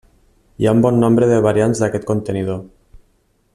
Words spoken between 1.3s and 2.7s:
de variants d'aquest contenidor.